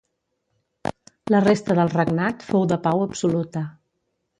[1.37, 3.69] La resta del regnat fou de pau absoluta.